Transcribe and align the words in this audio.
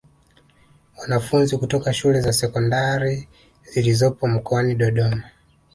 Wanafunzi 0.97 1.57
kutoka 1.57 1.93
shule 1.93 2.21
za 2.21 2.33
Sekondari 2.33 3.27
zilizopo 3.73 4.27
mkoani 4.27 4.75
Dodoma 4.75 5.23